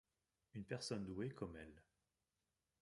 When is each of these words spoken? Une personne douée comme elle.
Une 0.55 0.63
personne 0.65 1.05
douée 1.05 1.29
comme 1.29 1.55
elle. 1.57 1.83